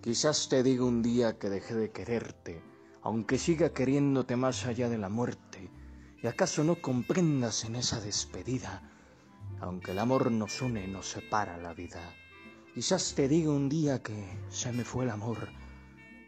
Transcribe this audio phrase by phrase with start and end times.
[0.00, 2.62] Quizás te diga un día que dejé de quererte,
[3.02, 5.72] aunque siga queriéndote más allá de la muerte,
[6.22, 8.88] y acaso no comprendas en esa despedida,
[9.60, 12.14] aunque el amor nos une nos separa la vida.
[12.74, 15.48] Quizás te diga un día que se me fue el amor,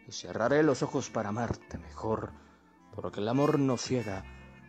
[0.05, 2.33] y cerraré los ojos para amarte mejor,
[2.93, 4.25] porque el amor nos ciega,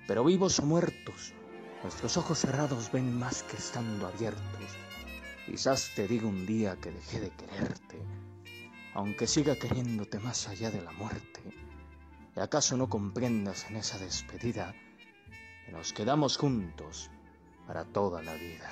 [0.07, 1.35] pero vivos o muertos,
[1.83, 4.43] nuestros ojos cerrados ven más que estando abiertos.
[5.45, 7.99] Quizás te diga un día que dejé de quererte,
[8.95, 11.41] aunque siga queriéndote más allá de la muerte.
[12.37, 14.75] ¿Y acaso no comprendas en esa despedida
[15.67, 17.11] que nos quedamos juntos
[17.67, 18.71] para toda la vida?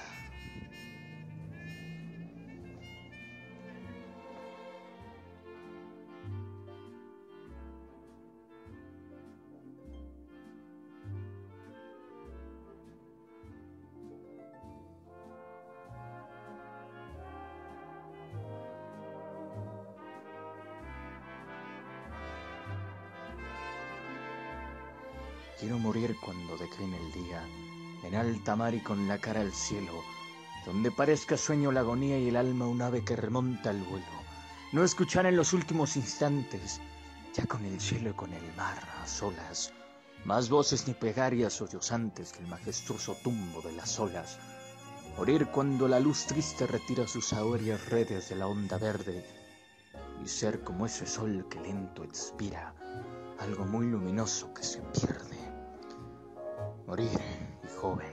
[25.61, 27.47] Quiero morir cuando decline el día,
[28.03, 29.93] en alta mar y con la cara al cielo,
[30.65, 34.07] donde parezca sueño la agonía y el alma un ave que remonta al vuelo.
[34.73, 36.81] No escuchar en los últimos instantes,
[37.35, 39.71] ya con el cielo y con el mar a solas,
[40.25, 44.39] más voces ni plegarias sollozantes que el majestuoso tumbo de las olas.
[45.19, 49.27] Morir cuando la luz triste retira sus aéreas redes de la onda verde
[50.25, 52.73] y ser como ese sol que lento expira,
[53.41, 55.30] algo muy luminoso que se pierde.
[56.91, 57.21] Morir,
[57.63, 58.09] y joven,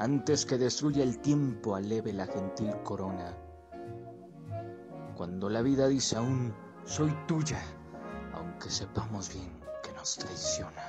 [0.00, 3.38] antes que destruya el tiempo aleve la gentil corona.
[5.16, 6.52] Cuando la vida dice aún,
[6.84, 7.62] soy tuya,
[8.34, 10.87] aunque sepamos bien que nos traiciona.